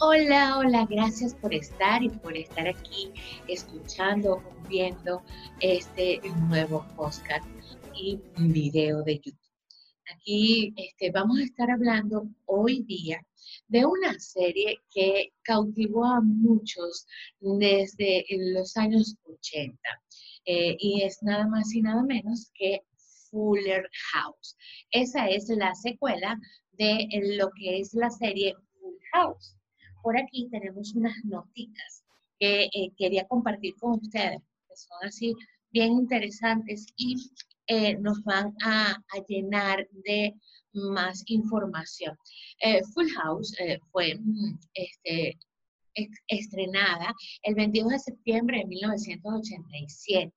Hola, 0.00 0.58
hola, 0.58 0.86
gracias 0.90 1.32
por 1.36 1.54
estar 1.54 2.02
y 2.02 2.08
por 2.08 2.36
estar 2.36 2.66
aquí 2.66 3.12
escuchando, 3.46 4.42
viendo 4.68 5.22
este 5.60 6.20
nuevo 6.48 6.84
podcast 6.96 7.46
y 7.94 8.18
video 8.36 9.04
de 9.04 9.18
YouTube. 9.18 9.38
Aquí 10.12 10.74
este, 10.76 11.12
vamos 11.12 11.38
a 11.38 11.44
estar 11.44 11.70
hablando 11.70 12.28
hoy 12.46 12.82
día 12.82 13.24
de 13.68 13.86
una 13.86 14.18
serie 14.18 14.80
que 14.90 15.32
cautivó 15.42 16.04
a 16.04 16.20
muchos 16.20 17.06
desde 17.38 18.24
los 18.28 18.76
años 18.76 19.14
80 19.24 19.78
eh, 20.46 20.76
y 20.80 21.02
es 21.02 21.22
nada 21.22 21.46
más 21.46 21.72
y 21.72 21.82
nada 21.82 22.02
menos 22.02 22.50
que 22.52 22.82
Fuller 23.30 23.88
House. 24.12 24.56
Esa 24.90 25.28
es 25.28 25.48
la 25.48 25.74
secuela 25.74 26.38
de 26.72 27.08
lo 27.36 27.50
que 27.58 27.80
es 27.80 27.94
la 27.94 28.10
serie 28.10 28.54
Full 28.78 28.94
House. 29.12 29.56
Por 30.02 30.18
aquí 30.18 30.48
tenemos 30.50 30.94
unas 30.94 31.16
notitas 31.24 32.04
que 32.38 32.64
eh, 32.64 32.92
quería 32.96 33.26
compartir 33.26 33.74
con 33.76 33.92
ustedes, 33.92 34.40
que 34.68 34.76
son 34.76 34.98
así 35.02 35.34
bien 35.70 35.92
interesantes 35.92 36.86
y 36.96 37.16
eh, 37.66 37.96
nos 37.96 38.22
van 38.22 38.54
a, 38.62 38.96
llenar 39.28 39.88
de 40.04 40.34
más 40.72 41.22
información. 41.26 42.16
Eh, 42.60 42.82
Full 42.94 43.08
House 43.16 43.56
fue 43.90 44.14
mm, 44.14 44.58
este, 44.74 45.38
estrenada 46.28 47.14
el 47.42 47.54
22 47.54 47.90
de 47.90 47.98
septiembre 47.98 48.58
de 48.58 48.66
1987 48.66 50.32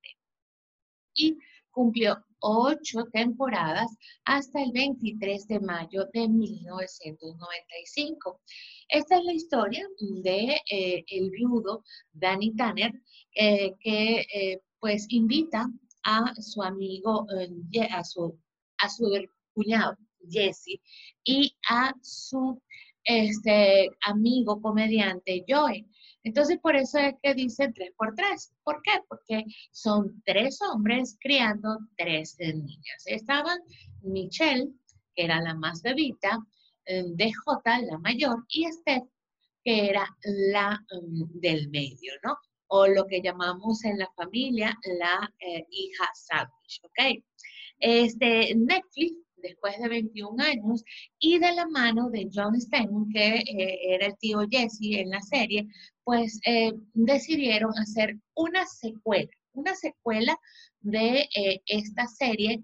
y 1.16 1.38
cumplió 1.72 2.24
ocho 2.40 3.06
temporadas 3.12 3.98
hasta 4.26 4.62
el 4.62 4.72
23 4.72 5.48
de 5.48 5.60
mayo 5.60 6.06
de 6.14 6.28
1995. 6.28 8.42
Esta 8.90 9.18
es 9.18 9.24
la 9.24 9.34
historia 9.34 9.88
de 10.24 10.62
el 11.08 11.32
viudo 11.32 11.84
Danny 12.14 12.56
Tanner 12.56 12.94
que 13.36 14.62
pues 14.80 15.06
invita 15.10 15.68
a 16.04 16.34
su 16.42 16.64
amigo, 16.64 17.28
eh, 17.38 17.88
a 17.92 18.04
su, 18.04 18.40
a 18.80 18.90
su 18.90 19.06
cuñado 19.54 19.98
Jesse 20.30 20.80
y 21.24 21.54
a 21.70 21.94
su 22.02 22.62
este, 23.04 23.90
amigo 24.02 24.62
comediante 24.62 25.46
Joey. 25.48 25.86
Entonces, 26.24 26.60
por 26.60 26.76
eso 26.76 27.00
es 27.00 27.16
que 27.22 27.34
dice 27.34 27.72
tres 27.74 27.92
por 27.98 28.14
tres. 28.16 28.54
¿Por 28.64 28.82
qué? 28.82 28.92
Porque 29.08 29.46
son 29.72 30.22
tres 30.26 30.60
hombres 30.62 31.18
criando 31.20 31.80
tres 31.98 32.36
niñas. 32.40 33.04
Estaban 33.06 33.60
Michelle, 34.02 34.70
que 35.16 35.26
era 35.26 35.42
la 35.42 35.56
más 35.56 35.82
bebita, 35.82 36.40
eh, 36.86 37.04
DJ, 37.08 37.34
la 37.90 37.98
mayor, 38.00 38.46
y 38.50 38.66
Steph, 38.66 39.08
que 39.64 39.90
era 39.90 40.08
la 40.24 40.80
mm, 40.92 41.40
del 41.40 41.70
medio, 41.70 42.14
¿no? 42.24 42.38
o 42.70 42.88
lo 42.88 43.06
que 43.08 43.22
llamamos 43.22 43.84
en 43.84 43.98
la 43.98 44.10
familia 44.16 44.78
la 45.00 45.34
eh, 45.40 45.66
hija 45.70 46.10
sandwich, 46.14 46.82
¿ok? 46.84 47.24
Este, 47.80 48.54
Netflix, 48.56 49.16
después 49.42 49.78
de 49.80 49.90
21 49.90 50.44
años, 50.44 50.84
y 51.20 51.40
de 51.40 51.54
la 51.54 51.68
mano 51.68 52.10
de 52.10 52.30
John 52.34 52.60
Steinman, 52.60 53.10
que 53.10 53.38
eh, 53.40 53.80
era 53.96 54.08
el 54.08 54.18
tío 54.18 54.40
Jesse 54.50 55.00
en 55.00 55.10
la 55.10 55.22
serie, 55.22 55.68
pues 56.04 56.40
eh, 56.46 56.72
decidieron 56.94 57.72
hacer 57.78 58.18
una 58.36 58.66
secuela, 58.66 59.30
una 59.54 59.76
secuela 59.76 60.38
de 60.82 61.28
esta 61.66 62.08
serie 62.08 62.64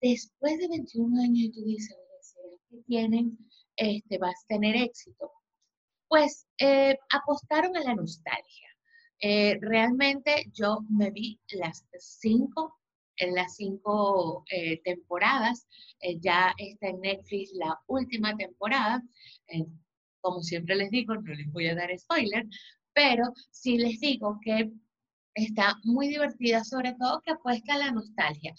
después 0.00 0.58
de 0.58 0.68
21 0.68 1.22
años 1.22 1.38
y 1.38 1.50
tú 1.52 1.64
dices, 1.64 1.96
que 2.68 2.82
tienen, 2.86 3.38
este, 3.76 4.18
vas 4.18 4.34
a 4.44 4.46
tener 4.48 4.76
éxito? 4.76 5.30
Pues 6.08 6.46
apostaron 7.10 7.76
a 7.76 7.80
la 7.80 7.94
nostalgia. 7.94 8.70
Eh, 9.22 9.58
realmente 9.60 10.46
yo 10.52 10.78
me 10.88 11.10
vi 11.10 11.38
las 11.52 11.84
cinco, 11.98 12.79
en 13.20 13.34
las 13.34 13.56
cinco 13.56 14.44
eh, 14.50 14.80
temporadas, 14.82 15.66
eh, 16.00 16.18
ya 16.20 16.54
está 16.58 16.88
en 16.88 17.00
Netflix 17.00 17.52
la 17.54 17.78
última 17.86 18.36
temporada, 18.36 19.02
como 20.20 20.42
siempre 20.42 20.76
les 20.76 20.90
digo, 20.90 21.14
no 21.14 21.34
les 21.34 21.50
voy 21.52 21.66
a 21.68 21.74
dar 21.74 21.96
spoiler, 21.98 22.46
pero 22.92 23.24
sí 23.50 23.78
les 23.78 24.00
digo 24.00 24.38
que 24.42 24.70
está 25.34 25.76
muy 25.84 26.08
divertida, 26.08 26.64
sobre 26.64 26.94
todo 26.94 27.20
que 27.22 27.32
apuesta 27.32 27.74
a 27.74 27.78
la 27.78 27.92
nostalgia. 27.92 28.54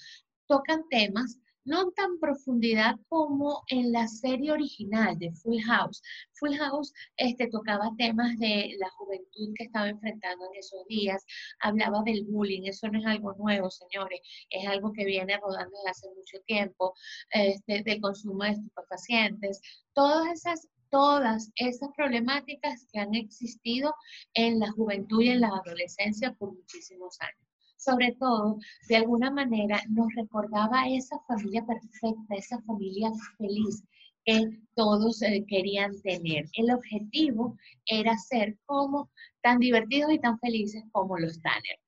Tocan 0.47 0.83
temas 0.89 1.39
no 1.65 1.91
tan 1.91 2.19
profundidad 2.19 2.95
como 3.07 3.63
en 3.67 3.91
la 3.91 4.07
serie 4.07 4.51
original 4.51 5.17
de 5.17 5.31
Full 5.33 5.61
House. 5.61 6.01
Full 6.33 6.55
House 6.57 6.93
este, 7.17 7.47
tocaba 7.47 7.91
temas 7.97 8.37
de 8.39 8.75
la 8.79 8.89
juventud 8.91 9.53
que 9.55 9.65
estaba 9.65 9.89
enfrentando 9.89 10.45
en 10.45 10.59
esos 10.59 10.85
días, 10.87 11.23
hablaba 11.59 12.01
del 12.03 12.25
bullying, 12.25 12.63
eso 12.65 12.87
no 12.87 12.99
es 12.99 13.05
algo 13.05 13.33
nuevo, 13.33 13.69
señores, 13.69 14.19
es 14.49 14.67
algo 14.67 14.91
que 14.93 15.05
viene 15.05 15.37
rodando 15.37 15.77
desde 15.77 15.89
hace 15.89 16.07
mucho 16.15 16.39
tiempo, 16.45 16.93
este, 17.31 17.83
del 17.83 18.01
consumo 18.01 18.43
de 18.43 18.51
estupefacientes, 18.51 19.61
todas 19.93 20.31
esas 20.33 20.67
todas 20.89 21.49
esas 21.55 21.89
problemáticas 21.95 22.85
que 22.91 22.99
han 22.99 23.15
existido 23.15 23.93
en 24.33 24.59
la 24.59 24.69
juventud 24.71 25.21
y 25.21 25.29
en 25.29 25.39
la 25.39 25.47
adolescencia 25.47 26.33
por 26.33 26.53
muchísimos 26.53 27.15
años 27.21 27.50
sobre 27.81 28.15
todo, 28.19 28.59
de 28.87 28.97
alguna 28.97 29.31
manera 29.31 29.81
nos 29.89 30.07
recordaba 30.15 30.87
esa 30.87 31.19
familia 31.27 31.65
perfecta, 31.65 32.35
esa 32.35 32.61
familia 32.61 33.11
feliz 33.37 33.83
que 34.23 34.59
todos 34.75 35.21
eh, 35.23 35.43
querían 35.47 35.99
tener. 36.01 36.45
El 36.53 36.71
objetivo 36.71 37.57
era 37.87 38.15
ser 38.17 38.55
como 38.65 39.09
tan 39.41 39.57
divertidos 39.57 40.13
y 40.13 40.19
tan 40.19 40.37
felices 40.39 40.83
como 40.91 41.17
los 41.17 41.41
Tanner. 41.41 41.79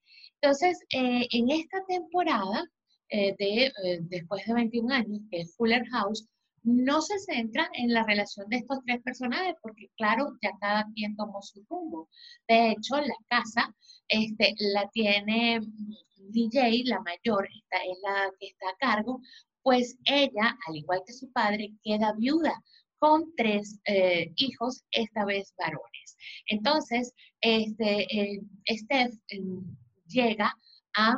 Entonces, 0.41 0.79
eh, 0.95 1.27
en 1.31 1.51
esta 1.51 1.85
temporada, 1.87 2.65
eh, 3.09 3.35
de, 3.37 3.71
después 4.09 4.43
de 4.47 4.53
21 4.55 4.91
años, 4.91 5.21
que 5.29 5.41
es 5.41 5.55
Fuller 5.55 5.85
House, 5.91 6.27
no 6.63 7.01
se 7.01 7.19
centra 7.19 7.69
en 7.74 7.94
la 7.94 8.03
relación 8.03 8.47
de 8.50 8.57
estos 8.57 8.79
tres 8.85 9.01
personajes, 9.01 9.56
porque 9.62 9.90
claro, 9.97 10.34
ya 10.41 10.51
cada 10.59 10.85
quien 10.96 11.16
tomó 11.16 11.41
su 11.41 11.63
rumbo. 11.69 12.09
De 12.47 12.72
hecho, 12.72 12.96
la 12.97 13.16
casa 13.28 13.75
este, 14.07 14.56
la 14.59 14.90
tiene 14.90 15.59
mm, 15.59 16.31
DJ, 16.31 16.84
la 16.85 17.02
mayor, 17.02 17.47
esta 17.47 17.78
es 17.84 17.97
la 18.02 18.31
que 18.40 18.47
está 18.47 18.69
a 18.69 18.78
cargo, 18.78 19.22
pues 19.62 19.97
ella, 20.06 20.57
al 20.68 20.75
igual 20.75 21.02
que 21.06 21.13
su 21.13 21.31
padre, 21.31 21.73
queda 21.84 22.13
viuda 22.18 22.62
con 22.97 23.34
tres 23.35 23.79
eh, 23.85 24.31
hijos, 24.38 24.84
esta 24.91 25.25
vez 25.25 25.53
varones. 25.57 26.18
Entonces, 26.47 27.13
este, 27.41 28.40
Steph 28.69 29.13
mm, 29.38 29.75
llega 30.07 30.56
a, 30.96 31.18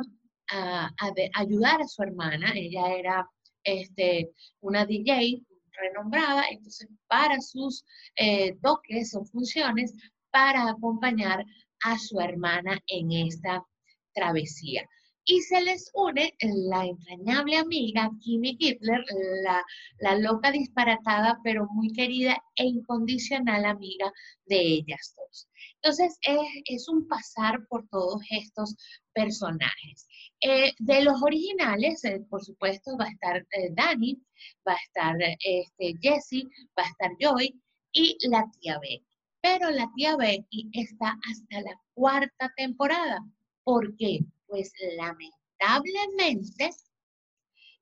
ayudar 1.34 1.82
a 1.82 1.88
su 1.88 2.02
hermana, 2.02 2.52
ella 2.54 2.92
era 2.94 3.28
este, 3.66 4.30
una 4.60 4.86
DJ 4.86 5.42
renombrada, 5.72 6.44
entonces 6.50 6.88
para 7.06 7.40
sus 7.40 7.84
eh, 8.16 8.56
toques 8.62 9.14
o 9.14 9.24
funciones, 9.24 9.92
para 10.30 10.70
acompañar 10.70 11.44
a 11.84 11.98
su 11.98 12.20
hermana 12.20 12.78
en 12.86 13.12
esta 13.12 13.62
travesía. 14.14 14.88
Y 15.26 15.40
se 15.42 15.60
les 15.60 15.90
une 15.94 16.34
la 16.40 16.86
entrañable 16.86 17.56
amiga 17.56 18.10
Kimmy 18.20 18.56
Hitler, 18.58 19.04
la, 19.42 19.62
la 19.98 20.18
loca 20.18 20.50
disparatada, 20.52 21.40
pero 21.42 21.66
muy 21.72 21.92
querida 21.92 22.42
e 22.54 22.64
incondicional 22.64 23.64
amiga 23.64 24.12
de 24.46 24.60
ellas 24.60 25.14
dos. 25.16 25.48
Entonces, 25.86 26.18
es, 26.64 26.88
un 26.88 27.06
pasar 27.06 27.64
por 27.68 27.86
todos 27.88 28.20
estos 28.30 28.74
personajes. 29.12 30.08
Eh, 30.40 30.72
de 30.78 31.02
los 31.02 31.22
originales, 31.22 32.04
eh, 32.04 32.20
por 32.28 32.44
supuesto, 32.44 32.96
va 32.98 33.04
a 33.04 33.10
estar 33.10 33.36
eh, 33.52 33.70
Dani, 33.70 34.20
va 34.66 34.72
a 34.72 34.82
estar 34.84 35.16
este, 35.20 35.94
Jessie, 36.00 36.48
va 36.76 36.82
a 36.82 36.88
estar 36.88 37.12
Joy 37.20 37.54
y 37.92 38.16
la 38.28 38.44
tía 38.58 38.80
Becky. 38.80 39.06
Pero 39.40 39.70
la 39.70 39.88
tía 39.94 40.16
Becky 40.16 40.70
está 40.72 41.16
hasta 41.30 41.60
la 41.60 41.80
cuarta 41.94 42.52
temporada. 42.56 43.20
¿Por 43.62 43.96
qué? 43.96 44.20
Pues 44.46 44.72
lamentablemente, 44.96 46.70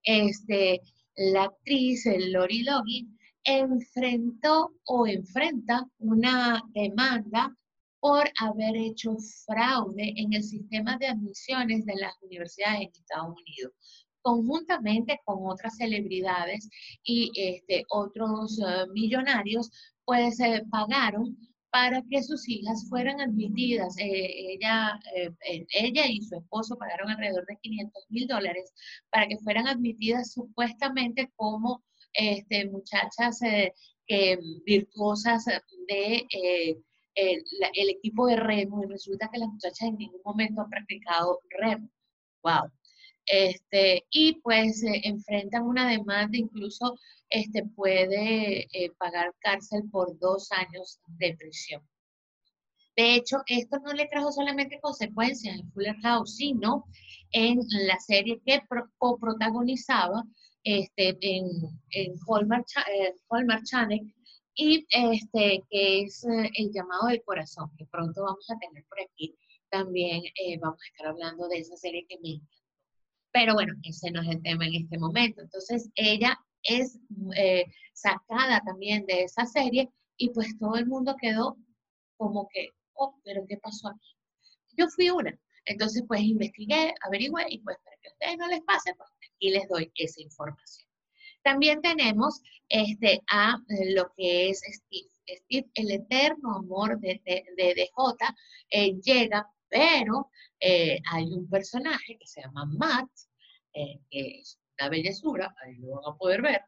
este, 0.02 0.80
la 1.16 1.44
actriz 1.44 2.04
Lori 2.06 2.62
Logi 2.62 3.08
enfrentó 3.44 4.72
o 4.84 5.06
enfrenta 5.06 5.86
una 5.98 6.62
demanda 6.72 7.54
por 8.00 8.30
haber 8.38 8.76
hecho 8.76 9.16
fraude 9.46 10.12
en 10.16 10.32
el 10.34 10.42
sistema 10.42 10.96
de 10.98 11.08
admisiones 11.08 11.84
de 11.86 11.96
las 11.96 12.14
universidades 12.22 12.80
en 12.80 12.90
Estados 12.94 13.34
Unidos 13.36 13.72
conjuntamente 14.24 15.20
con 15.24 15.46
otras 15.46 15.76
celebridades 15.76 16.68
y 17.02 17.30
este, 17.36 17.84
otros 17.90 18.58
eh, 18.58 18.86
millonarios, 18.94 19.70
pues 20.04 20.38
pagaron 20.70 21.36
para 21.74 22.02
que 22.08 22.22
sus 22.22 22.48
hijas 22.48 22.86
fueran 22.88 23.20
admitidas. 23.20 23.98
Eh, 23.98 24.52
ella, 24.52 24.96
eh, 25.16 25.66
ella 25.70 26.06
y 26.06 26.22
su 26.22 26.36
esposo 26.36 26.76
pagaron 26.78 27.10
alrededor 27.10 27.44
de 27.46 27.56
500 27.60 28.04
mil 28.10 28.28
dólares 28.28 28.72
para 29.10 29.26
que 29.26 29.38
fueran 29.38 29.66
admitidas 29.66 30.32
supuestamente 30.32 31.32
como 31.34 31.82
este, 32.12 32.70
muchachas 32.70 33.40
virtuosas 34.64 35.46
de 35.88 36.28
el, 37.16 37.90
equipo 37.90 38.28
de 38.28 38.36
remo 38.36 38.80
y 38.84 38.86
resulta 38.86 39.28
que 39.32 39.40
las 39.40 39.48
muchachas 39.48 39.88
en 39.88 39.96
ningún 39.96 40.20
momento 40.24 40.60
han 40.60 40.70
practicado 40.70 41.40
remo. 41.58 41.88
¡Wow! 42.44 42.70
Este, 43.26 44.04
y 44.10 44.40
pues 44.40 44.82
enfrentan 44.84 45.64
una 45.64 45.88
demanda, 45.88 46.36
incluso 46.36 46.98
este, 47.30 47.64
puede 47.64 48.66
eh, 48.72 48.90
pagar 48.98 49.34
cárcel 49.40 49.82
por 49.90 50.18
dos 50.18 50.50
años 50.52 51.00
de 51.18 51.34
prisión. 51.36 51.82
De 52.96 53.16
hecho, 53.16 53.38
esto 53.46 53.78
no 53.80 53.92
le 53.92 54.06
trajo 54.06 54.30
solamente 54.30 54.78
consecuencias 54.80 55.58
en 55.58 55.70
Fuller 55.72 55.96
House, 56.02 56.36
sino 56.36 56.84
en 57.32 57.58
la 57.86 57.98
serie 57.98 58.40
que 58.46 58.60
coprotagonizaba 58.98 60.22
este, 60.62 61.16
en, 61.20 61.46
en 61.90 62.14
Hallmark, 62.26 62.66
eh, 62.88 63.14
y 64.56 64.86
este, 64.90 65.62
que 65.68 66.02
es 66.02 66.24
eh, 66.24 66.50
El 66.54 66.72
llamado 66.72 67.08
del 67.08 67.22
corazón, 67.24 67.70
que 67.76 67.86
pronto 67.86 68.22
vamos 68.22 68.48
a 68.50 68.58
tener 68.58 68.84
por 68.84 69.00
aquí. 69.00 69.36
También 69.68 70.22
eh, 70.24 70.58
vamos 70.60 70.80
a 70.80 70.86
estar 70.86 71.06
hablando 71.08 71.48
de 71.48 71.58
esa 71.58 71.76
serie 71.76 72.06
que 72.08 72.18
me. 72.20 72.40
Pero 73.34 73.54
bueno, 73.54 73.74
ese 73.82 74.12
no 74.12 74.22
es 74.22 74.28
el 74.28 74.42
tema 74.42 74.64
en 74.64 74.74
este 74.76 74.96
momento. 74.96 75.42
Entonces, 75.42 75.90
ella 75.96 76.38
es 76.62 77.00
eh, 77.36 77.64
sacada 77.92 78.60
también 78.64 79.04
de 79.06 79.24
esa 79.24 79.44
serie 79.44 79.90
y 80.16 80.30
pues 80.30 80.56
todo 80.56 80.76
el 80.76 80.86
mundo 80.86 81.16
quedó 81.20 81.56
como 82.16 82.48
que, 82.48 82.68
oh, 82.92 83.18
pero 83.24 83.44
¿qué 83.48 83.56
pasó 83.56 83.88
aquí? 83.88 84.16
Yo 84.78 84.86
fui 84.86 85.10
una. 85.10 85.36
Entonces, 85.64 86.04
pues 86.06 86.20
investigué, 86.22 86.94
averigüé 87.04 87.46
y 87.48 87.58
pues 87.58 87.76
para 87.82 87.96
que 88.00 88.08
a 88.08 88.12
ustedes 88.12 88.38
no 88.38 88.46
les 88.46 88.60
pase, 88.60 88.94
pues 88.94 89.10
aquí 89.18 89.50
les 89.50 89.66
doy 89.68 89.90
esa 89.96 90.22
información. 90.22 90.88
También 91.42 91.82
tenemos 91.82 92.40
este, 92.68 93.20
a 93.32 93.58
eh, 93.68 93.94
lo 93.94 94.12
que 94.16 94.50
es 94.50 94.60
Steve. 94.60 95.08
Steve, 95.26 95.68
el 95.74 95.90
eterno 95.90 96.54
amor 96.54 97.00
de, 97.00 97.20
de, 97.24 97.74
DJ, 97.74 97.90
eh, 98.70 98.94
llega, 99.02 99.50
pero 99.68 100.30
eh, 100.60 100.98
hay 101.10 101.24
un 101.32 101.48
personaje 101.48 102.16
que 102.18 102.26
se 102.26 102.42
llama 102.42 102.66
Matt, 102.66 103.10
que 103.72 104.40
es 104.40 104.58
una 104.78 104.88
bellezura, 104.88 105.54
ahí 105.64 105.74
lo 105.76 105.96
van 105.96 106.14
a 106.14 106.16
poder 106.16 106.42
ver, 106.42 106.62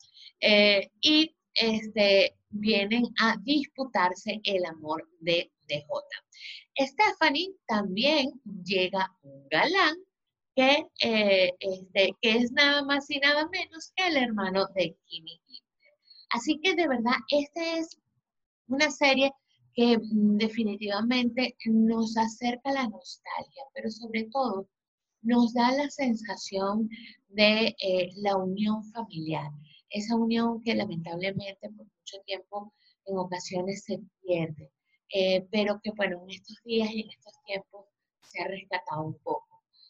y 1.01 1.37
este, 1.55 2.37
vienen 2.51 3.05
a 3.21 3.37
disputarse 3.43 4.41
el 4.45 4.65
amor 4.67 5.09
de 5.21 5.51
DJ. 5.69 5.85
Stephanie 6.79 7.55
también 7.67 8.41
llega 8.65 9.11
un 9.23 9.49
galán 9.49 9.97
que, 10.55 10.87
eh, 11.03 11.53
este, 11.59 12.13
que 12.21 12.31
es 12.31 12.53
nada 12.53 12.83
más 12.83 13.11
y 13.11 13.19
nada 13.19 13.49
menos 13.49 13.93
que 13.95 14.07
el 14.07 14.17
hermano 14.17 14.67
de 14.75 14.97
Kimmy 15.07 15.41
Así 16.31 16.59
que 16.63 16.75
de 16.75 16.89
verdad, 16.89 17.15
esta 17.29 17.79
es 17.79 17.99
una 18.69 18.91
serie 18.91 19.33
que 19.77 19.99
mm, 19.99 20.39
definitivamente 20.39 21.57
nos 21.67 22.17
acerca 22.17 22.73
la 22.73 22.89
nostalgia, 22.89 23.63
pero 23.75 23.91
sobre 23.91 24.25
todo 24.25 24.69
nos 25.23 25.53
da 25.53 25.71
la 25.73 25.89
sensación 25.91 26.89
de 27.29 27.77
eh, 27.81 28.11
la 28.17 28.37
unión 28.37 28.83
familiar, 28.93 29.51
esa 29.91 30.17
unión 30.17 30.63
que 30.63 30.75
lamentablemente 30.75 31.69
por 31.71 31.87
mucho 31.87 32.19
tiempo 32.25 32.73
en 33.05 33.19
ocasiones 33.19 33.85
se 33.85 34.01
pierde, 34.23 34.73
eh, 35.13 35.47
pero 35.51 35.81
que 35.83 35.91
bueno, 35.93 36.23
en 36.23 36.31
estos 36.31 36.57
días 36.65 36.91
y 36.93 37.03
en 37.03 37.11
estos 37.11 37.35
tiempos 37.45 37.87
se 38.23 38.43
ha 38.43 38.49
rescatado 38.49 39.03
un 39.05 39.19
poco 39.19 39.46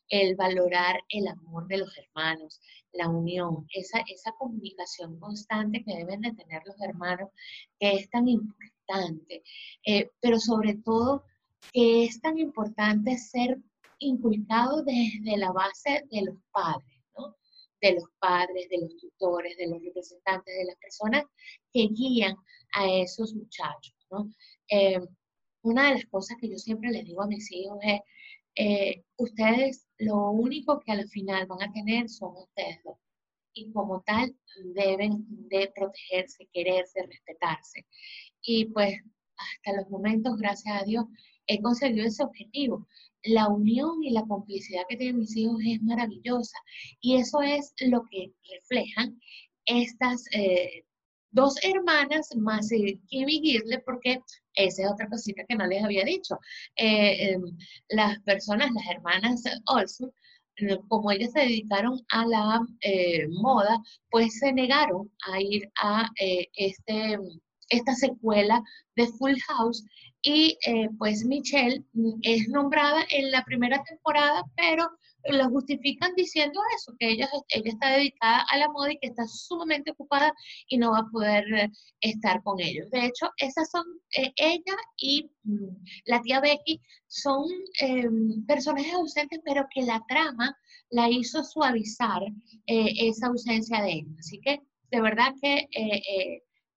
el 0.09 0.37
valorar 0.37 1.01
el 1.09 1.29
amor 1.29 1.67
de 1.67 1.79
los 1.79 1.97
hermanos, 1.99 2.61
la 2.93 3.09
unión, 3.09 3.67
esa, 3.73 4.01
esa 4.09 4.33
comunicación 4.39 5.19
constante 5.19 5.83
que 5.85 5.97
deben 5.97 6.21
de 6.21 6.33
tener 6.33 6.63
los 6.65 6.81
hermanos, 6.81 7.31
que 7.79 7.95
es 7.95 8.09
tan 8.11 8.29
importante, 8.29 9.43
eh, 9.85 10.11
pero 10.21 10.39
sobre 10.39 10.75
todo 10.77 11.25
que 11.73 12.05
es 12.05 12.21
tan 12.21 12.39
importante 12.39 13.19
ser 13.19 13.59
inculcado 13.99 14.83
desde 14.83 15.37
la 15.37 15.53
base 15.53 16.05
de 16.11 16.23
los 16.23 16.37
padres, 16.53 17.01
¿no? 17.17 17.37
de 17.81 17.95
los 17.95 18.05
padres, 18.19 18.69
de 18.69 18.79
los 18.79 18.97
tutores, 18.97 19.57
de 19.57 19.69
los 19.69 19.83
representantes, 19.83 20.57
de 20.57 20.65
las 20.65 20.77
personas 20.77 21.25
que 21.73 21.89
guían 21.89 22.37
a 22.73 22.91
esos 22.91 23.35
muchachos. 23.35 23.95
¿no? 24.11 24.31
Eh, 24.71 25.01
una 25.63 25.89
de 25.89 25.95
las 25.95 26.07
cosas 26.07 26.37
que 26.41 26.49
yo 26.49 26.59
siempre 26.59 26.91
les 26.91 27.05
digo 27.05 27.23
a 27.23 27.27
mis 27.27 27.51
hijos 27.51 27.79
es, 27.83 28.01
eh, 28.57 29.05
ustedes 29.17 29.87
lo 29.99 30.31
único 30.31 30.81
que 30.81 30.93
al 30.93 31.09
final 31.09 31.47
van 31.47 31.63
a 31.63 31.73
tener 31.73 32.09
son 32.09 32.37
ustedes 32.37 32.79
dos. 32.85 32.99
Y 33.53 33.71
como 33.73 34.03
tal, 34.03 34.37
deben 34.75 35.25
de 35.49 35.73
protegerse, 35.75 36.49
quererse, 36.53 37.03
respetarse. 37.07 37.87
Y 38.43 38.67
pues 38.67 38.99
hasta 39.37 39.81
los 39.81 39.89
momentos, 39.91 40.37
gracias 40.37 40.83
a 40.83 40.85
Dios, 40.85 41.07
he 41.47 41.61
conseguido 41.61 42.07
ese 42.07 42.23
objetivo. 42.23 42.87
La 43.23 43.49
unión 43.49 44.03
y 44.03 44.11
la 44.11 44.25
complicidad 44.27 44.83
que 44.89 44.97
tienen 44.97 45.19
mis 45.19 45.37
hijos 45.37 45.61
es 45.65 45.83
maravillosa. 45.83 46.59
Y 47.01 47.17
eso 47.17 47.41
es 47.43 47.75
lo 47.81 48.05
que 48.11 48.33
reflejan 48.51 49.21
estas 49.65 50.25
eh, 50.33 50.85
dos 51.31 51.57
hermanas 51.63 52.35
más 52.37 52.71
el 52.73 53.01
Kimmy 53.09 53.41
Girle, 53.41 53.81
porque 53.81 54.21
esa 54.57 54.83
es 54.83 54.91
otra 54.91 55.09
cosita 55.09 55.45
que 55.49 55.55
no 55.57 55.67
les 55.67 55.85
había 55.85 56.05
dicho. 56.05 56.39
Eh, 56.77 57.33
em, 57.33 57.43
las 57.91 58.21
personas, 58.23 58.71
las 58.73 58.87
hermanas 58.89 59.43
Olson, 59.67 60.13
eh, 60.57 60.79
como 60.89 61.11
ellas 61.13 61.33
se 61.33 61.41
dedicaron 61.41 62.01
a 62.11 62.27
la 62.27 62.61
eh, 62.81 63.29
moda, 63.29 63.79
pues 64.11 64.39
se 64.39 64.53
negaron 64.53 65.11
a 65.31 65.41
ir 65.41 65.71
a 65.83 66.11
este, 66.55 67.19
esta 67.69 67.95
secuela 67.95 68.63
de 68.95 69.07
Full 69.07 69.37
House 69.49 69.85
y 70.23 70.59
pues 70.99 71.25
Michelle 71.25 71.85
mm, 71.93 72.21
es 72.23 72.49
nombrada 72.49 73.05
en 73.11 73.31
la 73.31 73.45
primera 73.45 73.83
temporada, 73.85 74.45
pero 74.57 74.91
lo 75.33 75.49
justifican 75.51 76.15
diciendo 76.17 76.61
eso, 76.77 76.95
que 76.99 77.11
ella, 77.11 77.29
ella 77.49 77.71
está 77.71 77.91
dedicada 77.91 78.45
a 78.51 78.59
la 78.59 78.69
moda 78.69 78.93
y 78.93 78.99
que 78.99 79.09
está 79.09 79.27
sumamente 79.27 79.91
ocupada 79.91 80.33
y 80.69 80.79
no 80.79 80.93
va 80.93 81.01
a 81.01 81.11
poder 81.11 81.45
eh, 81.55 81.71
estar 82.01 82.43
con 82.43 82.61
ellos. 82.61 82.91
De 82.91 83.07
hecho, 83.07 83.31
esas 83.39 83.71
son, 83.71 83.85
eh, 84.17 84.33
ella 84.37 84.77
y 84.97 85.31
mm, 85.45 85.85
la 86.07 86.21
tía 86.23 86.41
Becky 86.41 86.81
son 87.07 87.47
em, 87.81 88.45
personajes 88.47 88.93
ausentes, 88.93 89.41
pero 89.45 89.67
que 89.73 89.83
la 89.83 90.03
trama 90.09 90.57
la 90.91 91.09
hizo 91.11 91.43
suavizar 91.43 92.23
eh, 92.67 93.09
esa 93.09 93.29
ausencia 93.29 93.83
de 93.83 93.93
ellos. 93.93 94.19
Así 94.19 94.41
que 94.41 94.61
de 94.91 95.01
verdad 95.01 95.35
que 95.43 95.67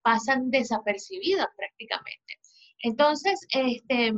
pasan 0.01 0.49
desapercibidas 0.51 1.47
prácticamente. 1.55 2.39
Entonces, 2.81 3.39
este, 3.53 4.13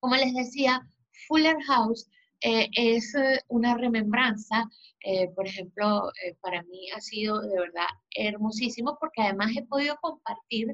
como 0.00 0.16
les 0.16 0.34
decía, 0.34 0.80
Fuller 1.26 1.56
House 1.66 2.08
eh, 2.40 2.68
es 2.76 3.14
eh, 3.14 3.40
una 3.48 3.74
remembranza, 3.76 4.68
eh, 5.00 5.28
por 5.34 5.46
ejemplo, 5.46 6.10
para 6.40 6.62
mí 6.64 6.90
ha 6.94 7.00
sido 7.00 7.40
de 7.40 7.58
verdad 7.58 7.86
hermosísimo 8.14 8.98
porque 9.00 9.22
además 9.22 9.52
he 9.56 9.64
podido 9.64 9.96
compartir 10.02 10.68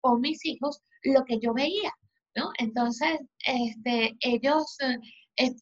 con 0.00 0.20
mis 0.20 0.44
hijos 0.44 0.80
lo 1.02 1.24
que 1.24 1.40
yo 1.40 1.52
veía, 1.52 1.92
¿no? 2.36 2.50
Entonces, 2.58 3.18
este, 3.44 4.16
ellos 4.20 4.78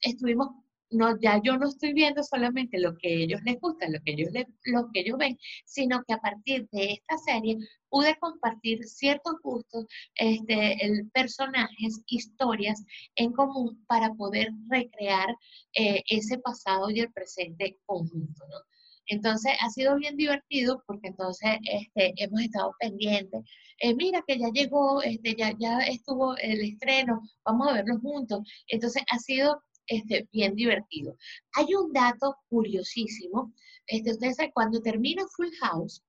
estuvimos 0.03 0.49
no, 0.95 1.19
ya 1.21 1.41
yo 1.43 1.57
no 1.59 1.69
estoy 1.69 1.93
viendo 1.93 2.23
solamente 2.23 2.79
lo 2.79 2.97
que 2.97 3.25
ellos 3.25 3.41
les 3.45 3.61
gusta, 3.61 3.89
lo 3.89 4.01
que 4.05 4.13
ellos, 4.13 4.31
lo 4.65 4.89
que 4.93 5.01
ellos 5.01 5.19
ven, 5.19 5.39
sino 5.65 6.03
que 6.05 6.15
a 6.15 6.19
partir 6.19 6.69
de 6.73 6.93
esta 6.93 7.19
serie 7.19 7.59
pude 7.89 8.17
compartir 8.19 8.85
ciertos 8.85 9.35
gustos, 9.43 9.87
este, 10.15 10.85
el, 10.85 11.11
personajes, 11.11 12.01
historias 12.07 12.83
en 13.17 13.33
común 13.33 13.85
para 13.87 14.13
poder 14.15 14.49
recrear 14.69 15.35
eh, 15.75 16.03
ese 16.09 16.39
pasado 16.39 16.91
y 16.91 17.01
el 17.01 17.13
presente 17.13 17.79
conjunto, 17.87 18.47
¿no? 18.49 18.59
Entonces 19.07 19.53
ha 19.61 19.69
sido 19.71 19.97
bien 19.97 20.17
divertido 20.17 20.83
porque 20.87 21.09
entonces 21.09 21.59
este, 21.71 22.15
hemos 22.17 22.41
estado 22.41 22.75
pendientes. 22.81 23.43
Eh, 23.81 23.95
mira 23.95 24.25
que 24.27 24.39
ya 24.39 24.49
llegó, 24.49 25.03
este, 25.03 25.35
ya, 25.37 25.53
ya 25.59 25.79
estuvo 25.81 26.37
el 26.39 26.61
estreno, 26.63 27.21
vamos 27.45 27.69
a 27.69 27.75
verlo 27.75 27.99
juntos. 28.01 28.41
Entonces 28.69 29.03
ha 29.11 29.19
sido 29.19 29.61
este, 29.87 30.29
bien 30.33 30.55
divertido. 30.55 31.17
Hay 31.55 31.75
un 31.75 31.93
dato 31.93 32.37
curiosísimo. 32.49 33.53
Este, 33.87 34.13
ustedes 34.13 34.37
saben, 34.37 34.53
cuando 34.53 34.81
termina 34.81 35.27
Full 35.37 35.51
House, 35.61 36.03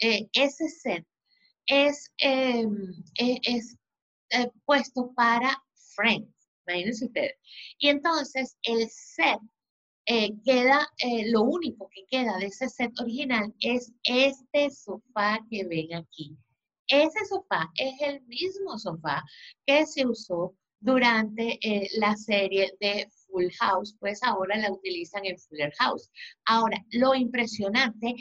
eh, 0.00 0.28
ese 0.32 0.68
set 0.68 1.06
es, 1.66 2.10
em, 2.18 2.92
e, 3.18 3.38
es 3.44 3.76
eh, 4.30 4.50
puesto 4.64 5.12
para 5.14 5.62
Friends. 5.94 6.28
Imagínense 6.66 7.06
ustedes. 7.06 7.34
Y 7.78 7.88
entonces 7.88 8.56
el 8.62 8.88
set 8.88 9.38
eh, 10.06 10.30
queda, 10.44 10.86
lo 11.26 11.42
único 11.42 11.88
que 11.88 12.04
queda 12.10 12.36
de 12.38 12.46
ese 12.46 12.68
set 12.68 12.92
original 13.00 13.54
es 13.60 13.92
este 14.02 14.70
sofá 14.70 15.38
que 15.50 15.64
ven 15.64 15.94
aquí. 15.94 16.36
Ese 16.88 17.24
sofá 17.26 17.70
es 17.76 17.94
el 18.02 18.22
mismo 18.22 18.78
sofá 18.78 19.22
que 19.66 19.86
se 19.86 20.06
usó 20.06 20.54
durante 20.84 21.58
eh, 21.62 21.88
la 21.96 22.14
serie 22.14 22.74
de 22.78 23.08
Full 23.26 23.48
House, 23.58 23.96
pues 23.98 24.22
ahora 24.22 24.58
la 24.58 24.70
utilizan 24.70 25.24
en 25.24 25.38
Fuller 25.38 25.72
House. 25.78 26.10
Ahora, 26.44 26.76
lo 26.90 27.14
impresionante 27.14 28.14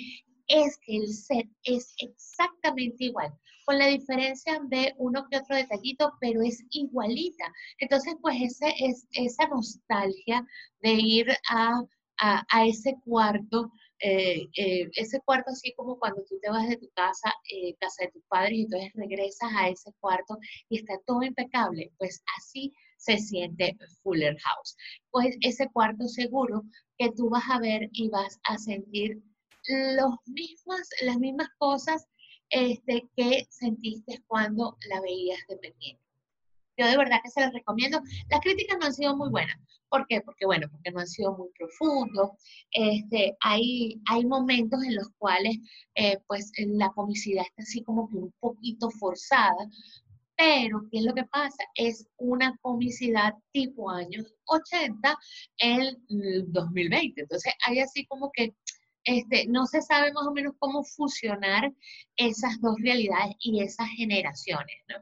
es 0.47 0.77
que 0.77 0.95
el 0.95 1.13
set 1.13 1.49
es 1.63 1.93
exactamente 1.97 3.03
igual, 3.03 3.33
con 3.65 3.77
la 3.77 3.87
diferencia 3.87 4.61
de 4.69 4.93
uno 4.97 5.27
que 5.29 5.39
otro 5.39 5.57
detallito, 5.57 6.13
pero 6.21 6.41
es 6.41 6.63
igualita. 6.69 7.51
Entonces, 7.79 8.15
pues 8.21 8.37
ese, 8.41 8.73
es 8.79 9.07
esa 9.11 9.45
nostalgia 9.47 10.45
de 10.81 10.93
ir 10.93 11.27
a, 11.49 11.81
a, 12.17 12.65
ese 12.65 12.95
cuarto, 13.03 13.73
eh, 14.05 14.49
eh, 14.57 14.89
ese 14.95 15.21
cuarto 15.21 15.51
así 15.51 15.73
como 15.77 15.97
cuando 15.97 16.23
tú 16.27 16.37
te 16.41 16.49
vas 16.49 16.67
de 16.67 16.75
tu 16.75 16.89
casa, 16.89 17.33
eh, 17.49 17.73
casa 17.79 18.03
de 18.03 18.11
tus 18.11 18.23
padres, 18.27 18.51
y 18.51 18.61
entonces 18.63 18.91
regresas 18.95 19.49
a 19.55 19.69
ese 19.69 19.93
cuarto 20.01 20.37
y 20.67 20.79
está 20.79 20.99
todo 21.05 21.23
impecable, 21.23 21.89
pues 21.97 22.21
así 22.37 22.73
se 22.97 23.17
siente 23.17 23.77
Fuller 24.01 24.37
House. 24.39 24.75
Pues 25.09 25.37
ese 25.39 25.69
cuarto 25.71 26.07
seguro 26.09 26.63
que 26.97 27.11
tú 27.11 27.29
vas 27.29 27.45
a 27.49 27.59
ver 27.59 27.89
y 27.93 28.09
vas 28.09 28.39
a 28.43 28.57
sentir 28.57 29.21
los 29.69 30.15
mismas, 30.25 30.89
las 31.03 31.17
mismas 31.17 31.47
cosas 31.57 32.05
este, 32.49 33.07
que 33.15 33.47
sentiste 33.49 34.21
cuando 34.27 34.77
la 34.89 34.99
veías 34.99 35.39
de 35.47 35.55
pequeño. 35.57 35.99
Yo 36.77 36.87
de 36.87 36.97
verdad 36.97 37.19
que 37.23 37.29
se 37.29 37.41
las 37.41 37.53
recomiendo. 37.53 38.01
Las 38.29 38.41
críticas 38.41 38.77
no 38.79 38.87
han 38.87 38.93
sido 38.93 39.15
muy 39.15 39.29
buenas. 39.29 39.55
¿Por 39.89 40.07
qué? 40.07 40.21
Porque, 40.21 40.45
bueno, 40.45 40.67
porque 40.71 40.91
no 40.91 40.99
han 40.99 41.07
sido 41.07 41.37
muy 41.37 41.49
profundos. 41.57 42.31
Este, 42.71 43.35
hay, 43.41 44.01
hay 44.09 44.25
momentos 44.25 44.83
en 44.83 44.95
los 44.95 45.09
cuales, 45.17 45.57
eh, 45.95 46.17
pues, 46.27 46.51
la 46.57 46.89
comicidad 46.89 47.43
está 47.43 47.61
así 47.61 47.83
como 47.83 48.09
que 48.09 48.17
un 48.17 48.33
poquito 48.39 48.89
forzada. 48.89 49.69
Pero, 50.35 50.81
¿qué 50.91 50.97
es 50.97 51.05
lo 51.05 51.13
que 51.13 51.25
pasa? 51.25 51.63
Es 51.75 52.07
una 52.17 52.57
comicidad 52.61 53.33
tipo 53.51 53.89
años 53.91 54.33
80 54.45 55.15
en 55.59 55.95
2020. 56.51 57.21
Entonces, 57.21 57.53
hay 57.67 57.79
así 57.79 58.05
como 58.07 58.31
que 58.33 58.55
este, 59.05 59.47
no 59.47 59.65
se 59.65 59.81
sabe 59.81 60.13
más 60.13 60.25
o 60.27 60.33
menos 60.33 60.53
cómo 60.59 60.83
fusionar 60.83 61.73
esas 62.15 62.59
dos 62.61 62.75
realidades 62.81 63.35
y 63.39 63.61
esas 63.61 63.87
generaciones, 63.89 64.77
¿no? 64.89 64.95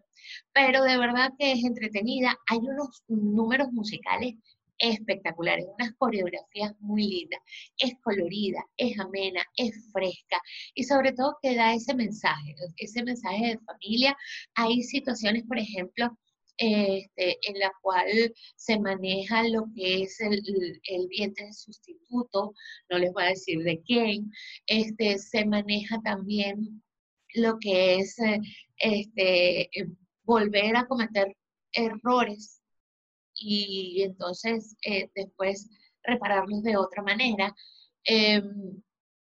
Pero 0.53 0.83
de 0.83 0.97
verdad 0.97 1.33
que 1.37 1.53
es 1.53 1.63
entretenida. 1.63 2.37
Hay 2.47 2.59
unos 2.59 3.03
números 3.07 3.71
musicales 3.71 4.35
espectaculares, 4.81 5.65
unas 5.77 5.93
coreografías 5.97 6.73
muy 6.79 7.03
lindas. 7.07 7.41
Es 7.77 7.93
colorida, 8.03 8.65
es 8.77 8.99
amena, 8.99 9.43
es 9.55 9.71
fresca 9.93 10.41
y 10.73 10.83
sobre 10.83 11.13
todo 11.13 11.37
que 11.41 11.55
da 11.55 11.73
ese 11.73 11.93
mensaje, 11.93 12.55
ese 12.77 13.03
mensaje 13.03 13.45
de 13.47 13.59
familia. 13.59 14.17
Hay 14.55 14.81
situaciones, 14.83 15.43
por 15.43 15.59
ejemplo, 15.59 16.17
este, 16.57 17.37
en 17.49 17.59
la 17.59 17.71
cual 17.81 18.07
se 18.55 18.79
maneja 18.79 19.47
lo 19.47 19.65
que 19.75 20.03
es 20.03 20.19
el, 20.21 20.41
el, 20.83 21.07
vientre 21.07 21.51
sustituto, 21.53 22.53
no 22.89 22.97
les 22.97 23.11
voy 23.13 23.23
a 23.23 23.29
decir 23.29 23.63
de 23.63 23.81
quién, 23.81 24.31
este, 24.67 25.17
se 25.17 25.45
maneja 25.45 25.99
también 26.03 26.81
lo 27.35 27.57
que 27.59 27.95
es 27.95 28.17
eh, 28.19 28.39
este, 28.77 29.61
eh, 29.61 29.87
volver 30.23 30.75
a 30.75 30.87
cometer 30.87 31.35
errores 31.73 32.61
y 33.33 34.03
entonces 34.03 34.75
eh, 34.85 35.09
después 35.15 35.69
repararlos 36.03 36.63
de 36.63 36.77
otra 36.77 37.01
manera. 37.03 37.55
Em, 38.03 38.81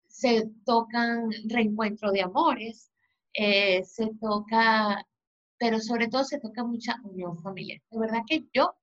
se 0.08 0.48
tocan 0.64 1.30
reencuentro 1.48 2.10
de 2.10 2.22
amores, 2.22 2.90
se 3.34 4.10
toca 4.20 5.06
pero 5.58 5.80
sobre 5.80 6.08
todo 6.08 6.24
se 6.24 6.40
toca 6.40 6.64
mucha 6.64 6.96
unión 7.04 7.38
familiar. 7.42 7.80
De 7.90 7.98
verdad 7.98 8.20
que 8.26 8.44
yo 8.52 8.74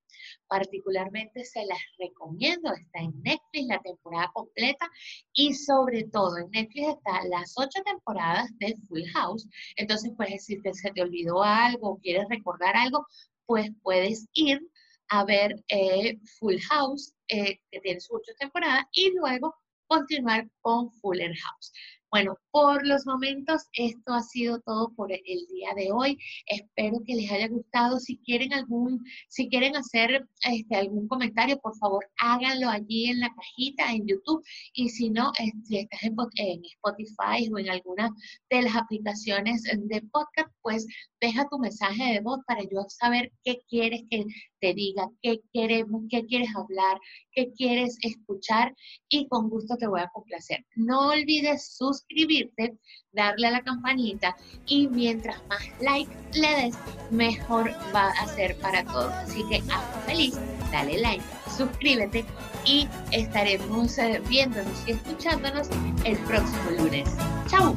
particularmente 0.47 1.43
se 1.45 1.65
las 1.65 1.79
recomiendo. 1.97 2.73
Está 2.73 2.99
en 2.99 3.13
Netflix 3.21 3.67
la 3.67 3.79
temporada 3.79 4.31
completa 4.33 4.89
y 5.33 5.53
sobre 5.53 6.03
todo 6.05 6.37
en 6.37 6.49
Netflix 6.51 6.89
está 6.89 7.23
las 7.27 7.53
ocho 7.57 7.81
temporadas 7.83 8.49
de 8.59 8.75
Full 8.87 9.03
House. 9.13 9.47
Entonces, 9.75 10.11
pues 10.15 10.45
si 10.45 10.61
te, 10.61 10.73
se 10.73 10.91
te 10.91 11.01
olvidó 11.01 11.43
algo 11.43 11.99
quieres 12.01 12.27
recordar 12.29 12.75
algo, 12.75 13.05
pues 13.45 13.69
puedes 13.81 14.27
ir 14.33 14.59
a 15.09 15.25
ver 15.25 15.55
eh, 15.67 16.17
Full 16.39 16.59
House, 16.69 17.13
eh, 17.27 17.59
que 17.71 17.79
tiene 17.81 17.99
sus 17.99 18.17
ocho 18.17 18.31
temporadas, 18.39 18.85
y 18.93 19.11
luego 19.11 19.53
continuar 19.87 20.49
con 20.61 20.91
Fuller 20.91 21.35
House. 21.35 21.71
Bueno, 22.13 22.37
por 22.51 22.85
los 22.85 23.07
momentos 23.07 23.63
esto 23.73 24.13
ha 24.13 24.21
sido 24.21 24.59
todo 24.59 24.93
por 24.93 25.11
el 25.11 25.47
día 25.49 25.73
de 25.75 25.91
hoy. 25.91 26.19
Espero 26.45 27.01
que 27.03 27.15
les 27.15 27.31
haya 27.31 27.47
gustado. 27.47 27.99
Si 27.99 28.19
quieren 28.19 28.53
algún, 28.53 29.03
si 29.29 29.49
quieren 29.49 29.75
hacer 29.75 30.23
este, 30.47 30.75
algún 30.75 31.07
comentario, 31.07 31.57
por 31.57 31.75
favor 31.75 32.07
háganlo 32.19 32.69
allí 32.69 33.09
en 33.09 33.19
la 33.19 33.33
cajita 33.33 33.91
en 33.91 34.05
YouTube. 34.05 34.45
Y 34.75 34.89
si 34.89 35.09
no, 35.09 35.31
si 35.63 35.79
estás 35.79 36.03
en, 36.03 36.15
en 36.35 36.61
Spotify 36.63 37.49
o 37.51 37.57
en 37.57 37.71
alguna 37.71 38.11
de 38.51 38.61
las 38.61 38.75
aplicaciones 38.75 39.63
de 39.63 40.01
podcast, 40.11 40.49
pues 40.61 40.85
deja 41.23 41.47
tu 41.47 41.57
mensaje 41.57 42.03
de 42.13 42.19
voz 42.19 42.39
para 42.45 42.63
yo 42.63 42.83
saber 42.89 43.31
qué 43.45 43.61
quieres 43.69 44.03
que 44.09 44.25
te 44.59 44.73
diga, 44.73 45.07
qué 45.21 45.39
queremos, 45.53 46.03
qué 46.09 46.25
quieres 46.25 46.49
hablar, 46.53 46.99
qué 47.31 47.51
quieres 47.53 47.97
escuchar 48.01 48.75
y 49.07 49.27
con 49.29 49.49
gusto 49.49 49.77
te 49.77 49.87
voy 49.87 50.01
a 50.01 50.09
complacer. 50.13 50.65
No 50.75 51.07
olvides 51.11 51.75
suscribirte, 51.77 52.77
darle 53.13 53.47
a 53.47 53.51
la 53.51 53.63
campanita 53.63 54.35
y 54.65 54.89
mientras 54.89 55.41
más 55.47 55.63
like 55.79 56.11
le 56.33 56.49
des, 56.63 56.75
mejor 57.09 57.71
va 57.95 58.09
a 58.09 58.27
ser 58.27 58.57
para 58.57 58.83
todos. 58.83 59.13
Así 59.13 59.43
que 59.47 59.57
hazlo 59.71 60.01
feliz, 60.05 60.37
dale 60.73 60.99
like, 60.99 61.23
suscríbete 61.57 62.25
y 62.65 62.85
estaremos 63.11 63.97
eh, 63.97 64.21
viéndonos 64.27 64.87
y 64.87 64.91
escuchándonos 64.91 65.69
el 66.03 66.17
próximo 66.25 66.71
lunes. 66.77 67.09
Chao. 67.47 67.73